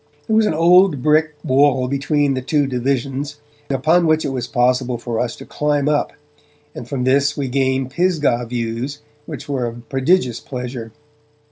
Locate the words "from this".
6.89-7.37